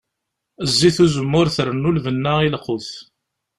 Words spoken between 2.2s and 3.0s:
i lqut.